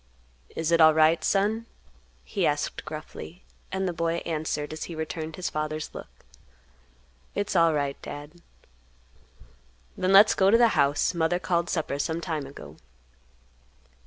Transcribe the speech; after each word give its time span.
"Is 0.55 0.71
it 0.71 0.81
alright, 0.81 1.23
son?" 1.23 1.67
he 2.23 2.47
asked 2.47 2.85
gruffly; 2.85 3.43
and 3.71 3.87
the 3.87 3.93
boy 3.93 4.15
answered, 4.25 4.73
as 4.73 4.85
he 4.85 4.95
returned 4.95 5.35
his 5.35 5.51
father's 5.51 5.93
look, 5.93 6.09
"It's 7.35 7.55
alright, 7.55 8.01
Dad." 8.01 8.41
"Then 9.95 10.11
let's 10.11 10.33
go 10.33 10.49
to 10.49 10.57
the 10.57 10.69
house; 10.69 11.13
Mother 11.13 11.37
called 11.37 11.69
supper 11.69 11.99
some 11.99 12.19
time 12.19 12.47
ago." 12.47 12.77